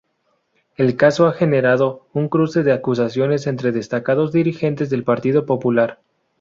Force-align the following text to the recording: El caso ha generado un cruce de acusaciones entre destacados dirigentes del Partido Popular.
El 0.77 0.97
caso 0.97 1.27
ha 1.27 1.31
generado 1.31 2.07
un 2.13 2.27
cruce 2.27 2.63
de 2.63 2.71
acusaciones 2.71 3.45
entre 3.45 3.71
destacados 3.71 4.31
dirigentes 4.31 4.89
del 4.89 5.03
Partido 5.03 5.45
Popular. 5.45 5.99